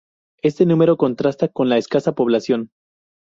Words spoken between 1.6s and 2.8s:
la escasa población.